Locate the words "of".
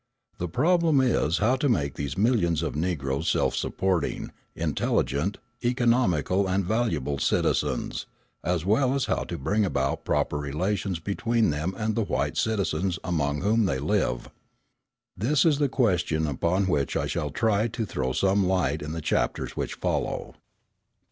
2.63-2.75